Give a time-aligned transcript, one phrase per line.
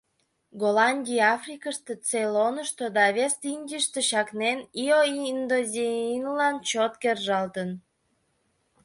[0.61, 7.69] Голландий Африкыште, Цейлонышто да Вест-Индийыште чакнен, ио Индонезийлан чот кержалтын.